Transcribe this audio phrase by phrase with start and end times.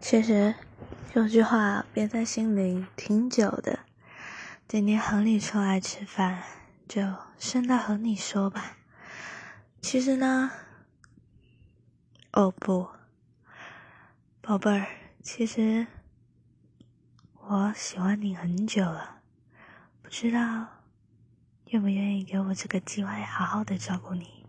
[0.00, 0.54] 其实
[1.14, 3.80] 有句话憋在心里挺久的，
[4.66, 6.42] 今天和你出来吃饭，
[6.88, 7.02] 就
[7.38, 8.78] 顺道和你说吧。
[9.82, 10.50] 其实呢，
[12.32, 12.88] 哦不，
[14.40, 14.86] 宝贝儿，
[15.22, 15.86] 其实
[17.34, 19.20] 我喜欢你很久了，
[20.02, 20.66] 不知道
[21.66, 24.39] 愿不愿意给我这个机会，好好的照顾你。